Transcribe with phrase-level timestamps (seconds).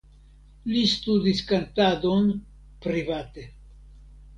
[0.71, 2.35] Li studis kantadon
[2.87, 3.51] private.